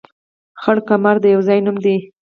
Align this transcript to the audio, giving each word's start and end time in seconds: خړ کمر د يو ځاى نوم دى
خړ 0.61 0.77
کمر 0.87 1.15
د 1.21 1.25
يو 1.35 1.41
ځاى 1.47 1.59
نوم 1.65 1.77
دى 1.83 1.95